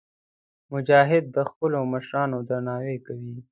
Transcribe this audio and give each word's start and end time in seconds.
مجاهد 0.73 1.23
د 1.35 1.37
خپلو 1.49 1.77
مشرانو 1.93 2.37
درناوی 2.49 2.97
کوي. 3.05 3.35